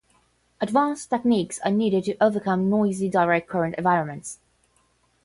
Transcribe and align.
Advanced 0.59 1.11
techniques 1.11 1.59
are 1.63 1.69
needed 1.69 2.03
to 2.05 2.17
overcome 2.19 2.71
noisy 2.71 3.07
direct 3.07 3.47
current 3.47 3.75
environments. 3.77 4.39